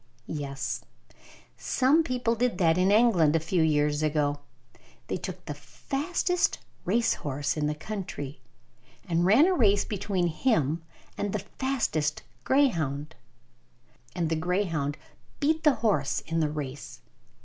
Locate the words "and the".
11.19-11.45, 14.15-14.35